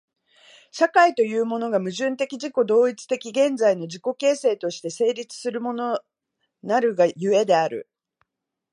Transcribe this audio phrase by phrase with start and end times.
[0.71, 5.99] 社会というものが、矛盾的自己同一的現在の自己形成として成立するもの
[6.63, 7.87] なるが故である。